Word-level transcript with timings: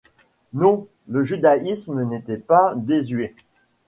Non, 0.53 0.87
le 1.07 1.21
judaïsme 1.21 2.03
n’était 2.05 2.39
pas 2.39 2.73
désuet. 2.75 3.35